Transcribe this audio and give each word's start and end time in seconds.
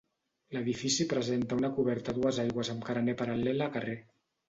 L'edifici 0.55 1.05
presenta 1.11 1.59
una 1.63 1.71
coberta 1.77 2.17
a 2.17 2.19
dues 2.21 2.43
aigües 2.47 2.75
amb 2.77 2.91
carener 2.91 3.19
paral·lel 3.25 3.67
a 3.71 3.73
carrer. 3.79 4.01